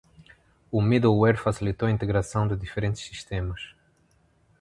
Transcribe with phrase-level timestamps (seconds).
[0.71, 3.75] O middleware facilitou a integração de diferentes sistemas.